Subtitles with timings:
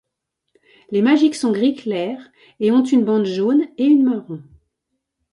[0.89, 4.41] Les Magic sont gris clair, et ont une bande jaune et une marron.